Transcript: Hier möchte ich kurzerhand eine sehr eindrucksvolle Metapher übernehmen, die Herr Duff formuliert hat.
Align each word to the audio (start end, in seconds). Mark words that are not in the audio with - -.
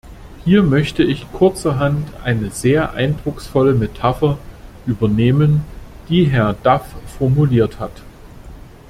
Hier 0.43 0.63
möchte 0.63 1.03
ich 1.03 1.31
kurzerhand 1.31 2.07
eine 2.23 2.49
sehr 2.49 2.93
eindrucksvolle 2.93 3.75
Metapher 3.75 4.39
übernehmen, 4.87 5.63
die 6.09 6.25
Herr 6.25 6.55
Duff 6.63 6.87
formuliert 7.19 7.79
hat. 7.79 8.01